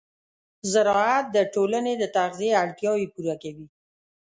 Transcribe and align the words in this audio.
زراعت 0.71 1.25
د 1.35 1.37
ټولنې 1.53 1.93
د 1.97 2.03
تغذیې 2.17 2.51
اړتیاوې 2.63 3.07
پوره 3.13 3.35
کوي. 3.43 3.67